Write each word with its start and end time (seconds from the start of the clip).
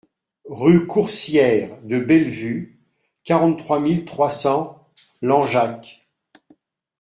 Rue 0.49 0.87
Coursière 0.87 1.79
de 1.83 1.99
Bellevue, 1.99 2.81
quarante-trois 3.23 3.79
mille 3.79 4.03
trois 4.03 4.31
cents 4.31 4.89
Langeac 5.21 6.01